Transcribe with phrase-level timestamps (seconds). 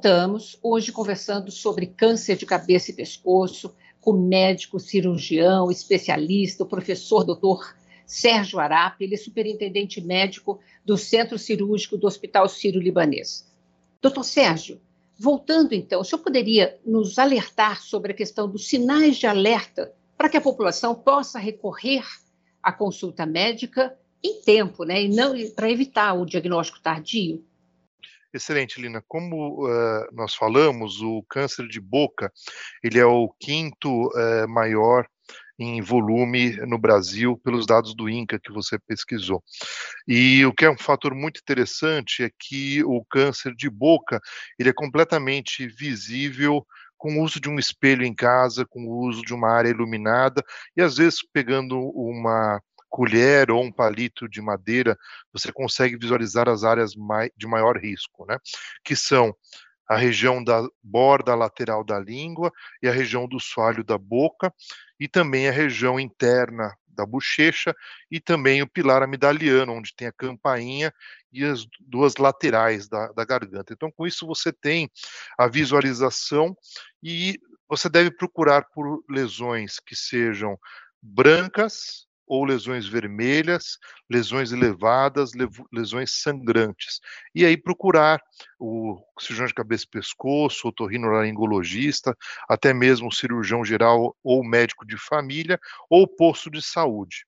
[0.00, 7.22] voltamos, hoje conversando sobre câncer de cabeça e pescoço, com médico, cirurgião, especialista, o professor
[7.22, 7.76] doutor
[8.06, 13.46] Sérgio Arap, ele é superintendente médico do Centro Cirúrgico do Hospital Sírio-Libanês.
[14.00, 14.80] Doutor Sérgio,
[15.18, 20.30] voltando então, o senhor poderia nos alertar sobre a questão dos sinais de alerta para
[20.30, 22.06] que a população possa recorrer
[22.62, 23.94] à consulta médica
[24.24, 27.44] em tempo, né, e não para evitar o diagnóstico tardio?
[28.32, 29.02] Excelente, Lina.
[29.08, 32.32] Como uh, nós falamos, o câncer de boca
[32.82, 35.06] ele é o quinto uh, maior
[35.58, 39.42] em volume no Brasil pelos dados do INCA que você pesquisou.
[40.08, 44.20] E o que é um fator muito interessante é que o câncer de boca
[44.58, 46.64] ele é completamente visível
[46.96, 50.42] com o uso de um espelho em casa, com o uso de uma área iluminada
[50.76, 54.98] e às vezes pegando uma colher ou um palito de madeira,
[55.32, 56.92] você consegue visualizar as áreas
[57.36, 58.36] de maior risco, né?
[58.84, 59.34] Que são
[59.88, 64.52] a região da borda lateral da língua e a região do soalho da boca,
[64.98, 67.74] e também a região interna da bochecha
[68.10, 70.92] e também o pilar amidaliano, onde tem a campainha
[71.32, 73.72] e as duas laterais da, da garganta.
[73.72, 74.90] Então, com isso, você tem
[75.38, 76.54] a visualização
[77.02, 80.58] e você deve procurar por lesões que sejam
[81.02, 83.76] brancas, ou lesões vermelhas,
[84.08, 85.32] lesões elevadas,
[85.72, 87.00] lesões sangrantes.
[87.34, 88.22] E aí procurar
[88.56, 92.16] o cirurgião de cabeça e pescoço, o torrinolaringologista,
[92.48, 95.58] até mesmo o cirurgião geral ou médico de família,
[95.90, 97.26] ou posto de saúde.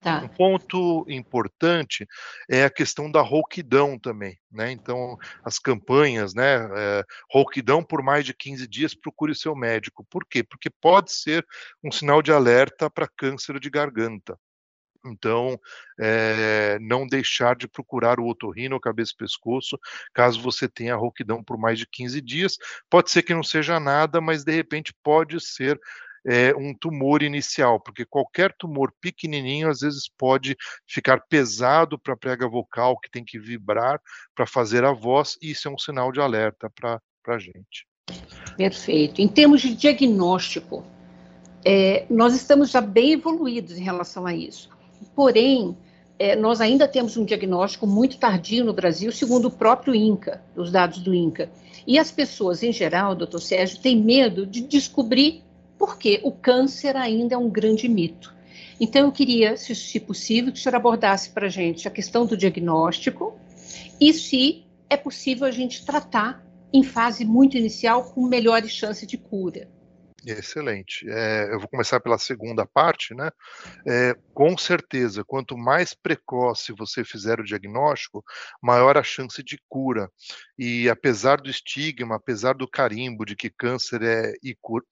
[0.00, 0.22] Tá.
[0.22, 2.06] Um ponto importante
[2.48, 4.70] é a questão da rouquidão também, né?
[4.70, 6.68] Então, as campanhas, né?
[6.76, 10.06] É, rouquidão por mais de 15 dias, procure seu médico.
[10.08, 10.44] Por quê?
[10.44, 11.44] Porque pode ser
[11.82, 14.38] um sinal de alerta para câncer de garganta.
[15.04, 15.58] Então,
[15.98, 19.78] é, não deixar de procurar o otorrino cabeça e pescoço,
[20.12, 22.56] caso você tenha rouquidão por mais de 15 dias.
[22.90, 25.78] Pode ser que não seja nada, mas de repente pode ser
[26.26, 30.56] é, um tumor inicial, porque qualquer tumor pequenininho às vezes pode
[30.86, 34.00] ficar pesado para a prega vocal, que tem que vibrar
[34.34, 37.86] para fazer a voz, e isso é um sinal de alerta para a gente.
[38.56, 39.20] Perfeito.
[39.20, 40.84] Em termos de diagnóstico,
[41.64, 44.70] é, nós estamos já bem evoluídos em relação a isso.
[45.14, 45.76] Porém,
[46.18, 50.72] é, nós ainda temos um diagnóstico muito tardio no Brasil, segundo o próprio INCA, os
[50.72, 51.50] dados do INCA.
[51.86, 55.42] E as pessoas, em geral, doutor Sérgio, têm medo de descobrir
[55.78, 58.34] porque o câncer ainda é um grande mito.
[58.80, 62.26] Então, eu queria, se, se possível, que o senhor abordasse para a gente a questão
[62.26, 63.38] do diagnóstico
[64.00, 69.16] e se é possível a gente tratar em fase muito inicial com melhores chances de
[69.16, 69.68] cura.
[70.26, 71.08] Excelente.
[71.08, 73.30] É, eu vou começar pela segunda parte, né?
[73.86, 78.24] É, com certeza, quanto mais precoce você fizer o diagnóstico,
[78.60, 80.10] maior a chance de cura.
[80.58, 84.32] E apesar do estigma, apesar do carimbo de que câncer é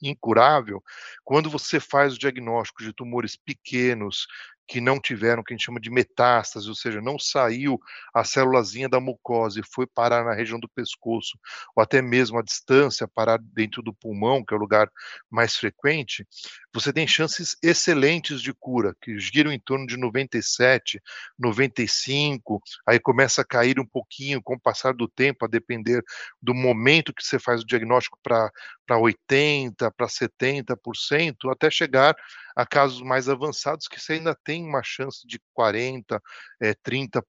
[0.00, 0.80] incurável,
[1.24, 4.26] quando você faz o diagnóstico de tumores pequenos,
[4.66, 7.80] que não tiveram o que a gente chama de metástase, ou seja, não saiu
[8.12, 11.38] a célulazinha da mucosa e foi parar na região do pescoço,
[11.74, 14.90] ou até mesmo a distância, parar dentro do pulmão, que é o lugar
[15.30, 16.26] mais frequente,
[16.74, 21.00] você tem chances excelentes de cura, que giram em torno de 97,
[21.38, 26.02] 95, aí começa a cair um pouquinho com o passar do tempo, a depender
[26.42, 28.50] do momento que você faz o diagnóstico para
[28.98, 32.14] 80, para 70%, até chegar
[32.56, 36.20] a casos mais avançados que você ainda tem uma chance de 40,
[36.60, 37.22] é, 30%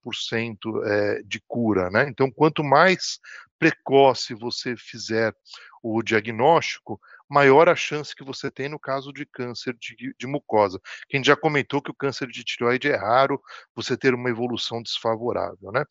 [0.86, 2.08] é, de cura, né?
[2.08, 3.20] Então, quanto mais
[3.60, 5.36] precoce você fizer
[5.84, 7.00] o diagnóstico,
[7.30, 10.80] maior a chance que você tem no caso de câncer de, de mucosa.
[11.10, 13.42] Quem já comentou que o câncer de tireoide é raro
[13.76, 15.84] você ter uma evolução desfavorável, né?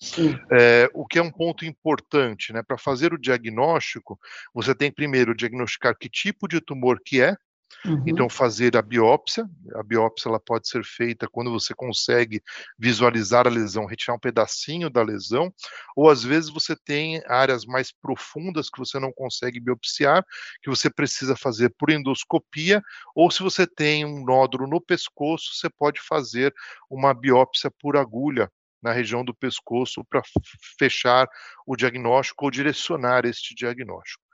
[0.52, 2.62] É, o que é um ponto importante, né?
[2.62, 4.18] Para fazer o diagnóstico,
[4.54, 7.36] você tem primeiro diagnosticar que tipo de tumor que é,
[7.84, 8.02] Uhum.
[8.06, 12.42] Então, fazer a biópsia, a biópsia ela pode ser feita quando você consegue
[12.78, 15.52] visualizar a lesão, retirar um pedacinho da lesão,
[15.94, 20.24] ou às vezes você tem áreas mais profundas que você não consegue biopsiar,
[20.62, 22.82] que você precisa fazer por endoscopia,
[23.14, 26.52] ou se você tem um nódulo no pescoço, você pode fazer
[26.90, 28.50] uma biópsia por agulha,
[28.82, 30.22] na região do pescoço para
[30.78, 31.26] fechar
[31.66, 34.25] o diagnóstico ou direcionar este diagnóstico.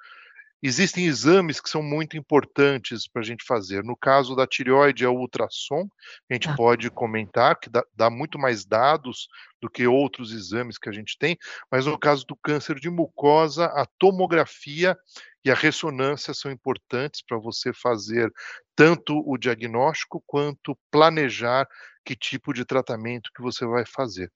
[0.62, 3.82] Existem exames que são muito importantes para a gente fazer.
[3.82, 5.88] No caso da tireoide, é o ultrassom,
[6.30, 6.54] a gente ah.
[6.54, 9.26] pode comentar, que dá, dá, muito mais dados
[9.60, 11.36] do que outros exames que a gente tem,
[11.70, 14.96] mas no caso do câncer de mucosa, a tomografia
[15.44, 18.32] e a ressonância são importantes para você fazer
[18.76, 21.66] tanto o diagnóstico quanto planejar
[22.04, 24.30] que tipo de tratamento que você vai fazer.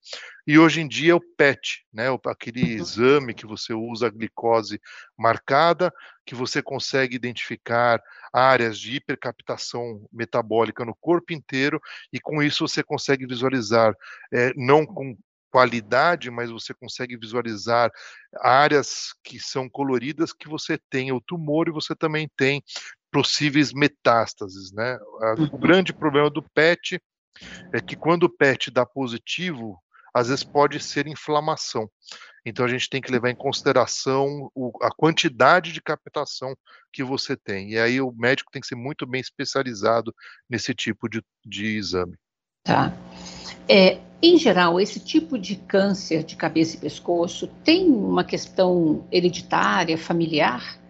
[0.47, 2.83] E hoje em dia é o PET, né, aquele uhum.
[2.83, 4.81] exame que você usa a glicose
[5.17, 5.93] marcada,
[6.25, 8.01] que você consegue identificar
[8.33, 11.81] áreas de hipercaptação metabólica no corpo inteiro,
[12.13, 13.95] e com isso você consegue visualizar,
[14.33, 15.17] é, não com
[15.51, 17.91] qualidade, mas você consegue visualizar
[18.41, 22.62] áreas que são coloridas que você tem o tumor e você também tem
[23.11, 24.99] possíveis metástases, né?
[25.39, 25.59] O uhum.
[25.59, 27.01] grande problema do PET
[27.73, 29.81] é que quando o PET dá positivo,
[30.15, 31.91] às vezes pode ser inflamação.
[32.44, 36.56] Então a gente tem que levar em consideração o, a quantidade de captação
[36.93, 37.73] que você tem.
[37.73, 40.15] E aí o médico tem que ser muito bem especializado
[40.49, 42.17] nesse tipo de, de exame.
[42.65, 42.93] Tá.
[43.69, 49.99] É, em geral, esse tipo de câncer de cabeça e pescoço tem uma questão hereditária,
[49.99, 50.81] familiar?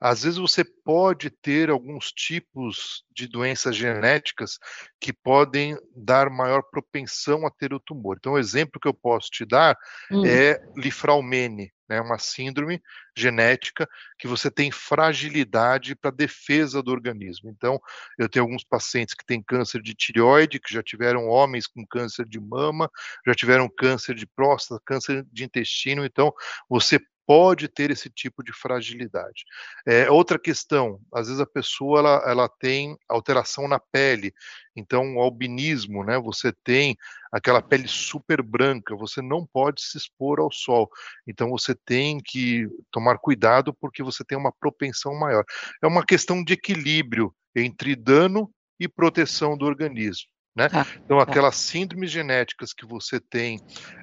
[0.00, 4.58] Às vezes você pode ter alguns tipos de doenças genéticas
[5.00, 8.16] que podem dar maior propensão a ter o tumor.
[8.18, 9.76] Então, o exemplo que eu posso te dar
[10.10, 10.24] hum.
[10.24, 12.80] é Lifraumene, né, uma síndrome
[13.16, 17.50] genética que você tem fragilidade para defesa do organismo.
[17.50, 17.80] Então,
[18.16, 22.24] eu tenho alguns pacientes que têm câncer de tireoide, que já tiveram homens com câncer
[22.24, 22.88] de mama,
[23.26, 26.04] já tiveram câncer de próstata, câncer de intestino.
[26.04, 26.32] Então,
[26.68, 29.44] você pode ter esse tipo de fragilidade.
[29.86, 34.32] É, outra questão, às vezes a pessoa ela, ela tem alteração na pele,
[34.74, 36.18] então o albinismo, né?
[36.18, 36.96] Você tem
[37.30, 40.88] aquela pele super branca, você não pode se expor ao sol,
[41.26, 45.44] então você tem que tomar cuidado porque você tem uma propensão maior.
[45.82, 50.30] É uma questão de equilíbrio entre dano e proteção do organismo.
[50.58, 50.68] Né?
[50.68, 51.22] Tá, então, tá.
[51.22, 53.60] aquelas síndromes genéticas que você tem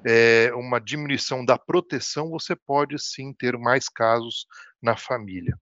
[0.07, 4.48] é, uma diminuição da proteção, você pode sim ter mais casos
[4.81, 5.60] na família.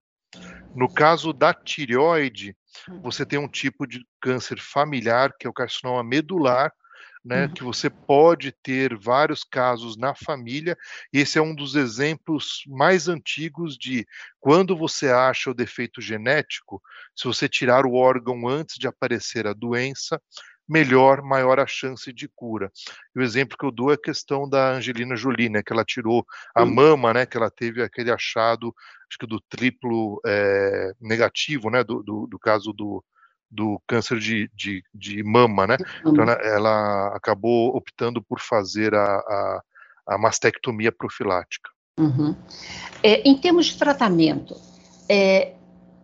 [0.75, 2.55] No caso da tireoide,
[2.87, 3.01] hum.
[3.01, 6.71] você tem um tipo de câncer familiar, que é o carcinoma medular,
[7.25, 7.53] né, uhum.
[7.53, 10.77] que você pode ter vários casos na família.
[11.11, 14.05] Esse é um dos exemplos mais antigos de
[14.39, 16.81] quando você acha o defeito genético,
[17.15, 20.21] se você tirar o órgão antes de aparecer a doença,
[20.67, 22.71] melhor, maior a chance de cura.
[23.15, 25.83] E o exemplo que eu dou é a questão da Angelina Jolie, né, que ela
[25.83, 26.25] tirou
[26.55, 28.73] a mama, né, que ela teve aquele achado,
[29.09, 33.03] acho que do triplo é, negativo, né, do, do, do caso do,
[33.53, 35.77] do câncer de, de, de mama, né?
[36.01, 39.61] Então ela, ela, acabou optando por fazer a, a,
[40.07, 41.69] a mastectomia profilática.
[41.99, 42.35] Uhum.
[43.03, 44.55] É, em termos de tratamento,
[45.07, 45.53] é,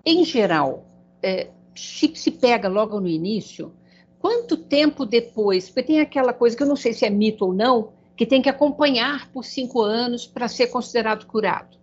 [0.05, 0.85] em geral,
[1.23, 3.73] é, se se pega logo no início,
[4.19, 5.69] Quanto tempo depois?
[5.69, 8.41] Porque tem aquela coisa que eu não sei se é mito ou não, que tem
[8.41, 11.79] que acompanhar por cinco anos para ser considerado curado.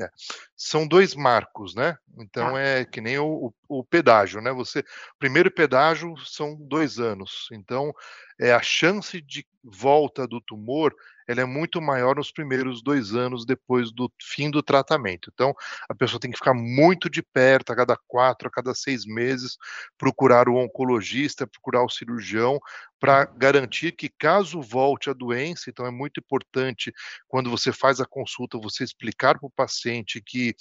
[0.00, 0.08] É.
[0.56, 1.96] São dois marcos, né?
[2.18, 2.60] Então ah.
[2.60, 4.52] é que nem o, o, o, pedágio, né?
[4.52, 4.84] Você,
[5.18, 7.48] primeiro pedágio são dois anos.
[7.52, 7.92] Então
[8.38, 10.94] é a chance de volta do tumor
[11.28, 15.30] ela é muito maior nos primeiros dois anos depois do fim do tratamento.
[15.32, 15.54] Então,
[15.86, 19.58] a pessoa tem que ficar muito de perto, a cada quatro, a cada seis meses,
[19.98, 22.58] procurar o oncologista, procurar o cirurgião,
[22.98, 26.92] para garantir que, caso volte a doença, então é muito importante,
[27.28, 30.56] quando você faz a consulta, você explicar para o paciente que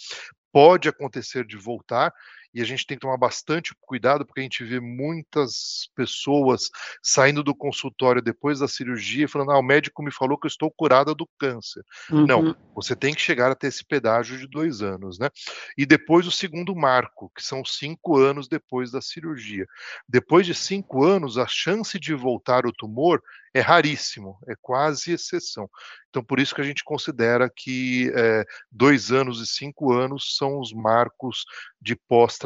[0.51, 2.13] pode acontecer de voltar
[2.57, 6.71] e a gente tem que tomar bastante cuidado porque a gente vê muitas pessoas
[7.03, 10.71] saindo do consultório depois da cirurgia falando: ah, o médico me falou que eu estou
[10.71, 11.83] curada do câncer.
[12.09, 12.25] Uhum.
[12.25, 15.29] Não, você tem que chegar até esse pedágio de dois anos, né?
[15.77, 19.67] E depois o segundo marco, que são cinco anos depois da cirurgia.
[20.09, 23.21] Depois de cinco anos, a chance de voltar o tumor
[23.53, 25.69] é raríssimo, é quase exceção.
[26.09, 30.59] Então, por isso que a gente considera que é, dois anos e cinco anos são
[30.59, 31.45] os marcos
[31.81, 31.95] de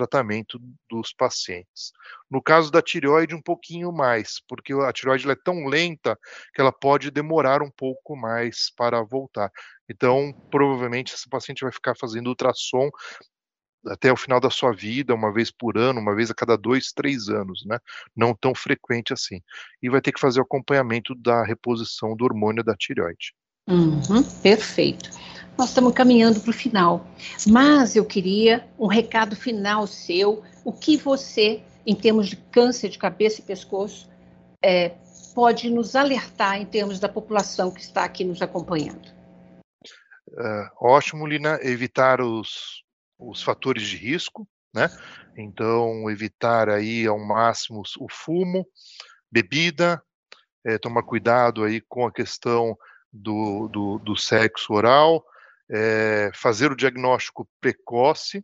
[0.01, 1.91] pós-tratamento dos pacientes.
[2.29, 6.17] No caso da tireoide, um pouquinho mais, porque a tireoide é tão lenta
[6.53, 9.51] que ela pode demorar um pouco mais para voltar.
[9.89, 12.89] Então, provavelmente, esse paciente vai ficar fazendo ultrassom
[13.87, 16.91] até o final da sua vida, uma vez por ano, uma vez a cada dois,
[16.91, 17.79] três anos, né?
[18.15, 19.41] Não tão frequente assim.
[19.81, 23.33] E vai ter que fazer o acompanhamento da reposição do hormônio da tireoide.
[23.67, 25.09] Uhum, perfeito.
[25.57, 27.05] Nós estamos caminhando para o final,
[27.47, 30.43] mas eu queria um recado final seu.
[30.63, 34.09] O que você, em termos de câncer de cabeça e pescoço,
[34.63, 34.95] é,
[35.35, 39.09] pode nos alertar em termos da população que está aqui nos acompanhando?
[40.29, 42.83] Uh, ótimo, Lina, evitar os,
[43.19, 44.89] os fatores de risco, né?
[45.37, 48.65] Então, evitar aí ao máximo o fumo,
[49.31, 50.01] bebida,
[50.65, 52.77] é, tomar cuidado aí com a questão
[53.11, 55.23] do, do, do sexo oral,
[55.71, 58.43] é, fazer o diagnóstico precoce,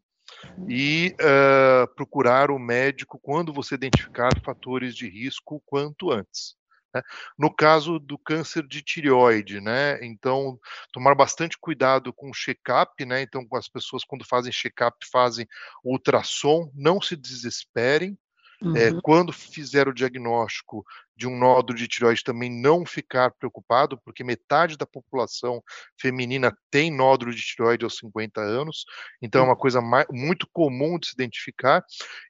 [0.67, 6.55] e uh, procurar o médico quando você identificar fatores de risco quanto antes.
[6.93, 7.01] Né?
[7.38, 10.03] No caso do câncer de tireoide, né?
[10.03, 10.60] Então,
[10.91, 13.22] tomar bastante cuidado com o check-up, né?
[13.22, 15.48] Então, com as pessoas quando fazem check-up, fazem
[15.84, 18.17] ultrassom, não se desesperem,
[18.62, 18.76] Uhum.
[18.76, 20.84] É, quando fizer o diagnóstico
[21.16, 25.64] de um nódulo de tireoide, também não ficar preocupado, porque metade da população
[26.00, 28.86] feminina tem nódulo de tireoide aos 50 anos,
[29.22, 29.48] então uhum.
[29.48, 31.84] é uma coisa mais, muito comum de se identificar,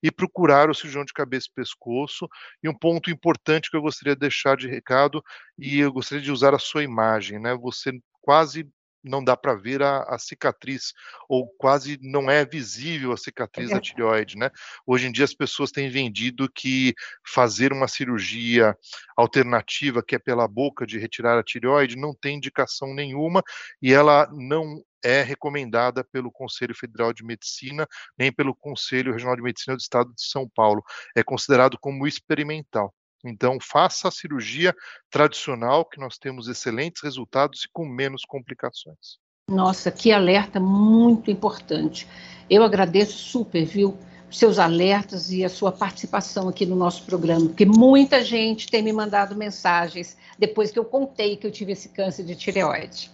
[0.03, 2.27] e procurar o cirurgião de cabeça e pescoço.
[2.62, 5.24] E um ponto importante que eu gostaria de deixar de recado,
[5.57, 7.55] e eu gostaria de usar a sua imagem, né?
[7.55, 7.91] Você
[8.22, 8.69] quase
[9.07, 10.93] não dá para ver a, a, cicatriz,
[11.27, 13.73] ou quase não é visível a cicatriz é.
[13.73, 14.49] da tireoide, né?
[14.85, 16.93] Hoje em dia as pessoas têm vendido que
[17.25, 18.75] fazer uma cirurgia
[19.15, 23.43] alternativa, que é pela boca, de retirar a tireoide, não tem indicação nenhuma
[23.81, 27.87] e ela não é recomendada pelo Conselho Federal de Medicina,
[28.17, 30.83] nem pelo Conselho Regional de Medicina do Estado de São Paulo.
[31.15, 32.93] É considerado como experimental.
[33.25, 34.75] Então, faça a cirurgia
[35.09, 39.17] tradicional, que nós temos excelentes resultados e com menos complicações.
[39.50, 42.07] Nossa, que alerta muito importante.
[42.50, 43.97] Eu agradeço super, viu,
[44.29, 48.91] seus alertas e a sua participação aqui no nosso programa, porque muita gente tem me
[48.91, 53.09] mandado mensagens depois que eu contei que eu tive esse câncer de tireoide.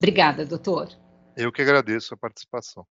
[0.00, 0.88] Obrigada, doutor.
[1.36, 2.86] Eu que agradeço a participação.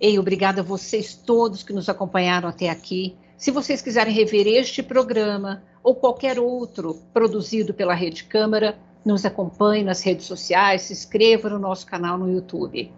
[0.00, 3.16] Ei, obrigada a vocês todos que nos acompanharam até aqui.
[3.36, 9.84] Se vocês quiserem rever este programa ou qualquer outro produzido pela Rede Câmara, nos acompanhe
[9.84, 12.90] nas redes sociais, se inscreva no nosso canal no YouTube.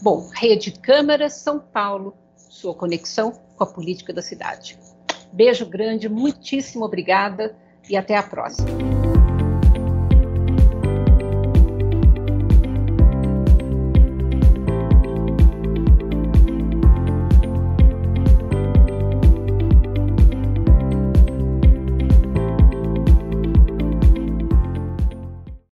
[0.00, 4.78] Bom, Rede Câmara São Paulo, sua conexão com a política da cidade.
[5.32, 7.54] Beijo grande, muitíssimo obrigada
[7.88, 8.93] e até a próxima.